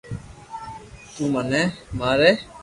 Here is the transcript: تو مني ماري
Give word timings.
تو 1.13 1.23
مني 1.33 1.61
ماري 1.99 2.31